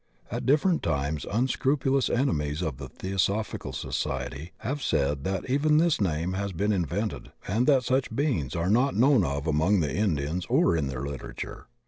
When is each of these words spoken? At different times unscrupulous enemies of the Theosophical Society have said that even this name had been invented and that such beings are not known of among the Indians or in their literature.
At 0.31 0.47
different 0.47 0.81
times 0.81 1.27
unscrupulous 1.31 2.09
enemies 2.09 2.63
of 2.63 2.77
the 2.77 2.89
Theosophical 2.89 3.71
Society 3.71 4.51
have 4.57 4.81
said 4.81 5.23
that 5.25 5.47
even 5.47 5.77
this 5.77 6.01
name 6.01 6.33
had 6.33 6.57
been 6.57 6.71
invented 6.71 7.31
and 7.47 7.67
that 7.67 7.83
such 7.83 8.15
beings 8.15 8.55
are 8.55 8.71
not 8.71 8.95
known 8.95 9.23
of 9.23 9.45
among 9.45 9.79
the 9.81 9.93
Indians 9.95 10.47
or 10.47 10.75
in 10.75 10.87
their 10.87 11.05
literature. 11.05 11.67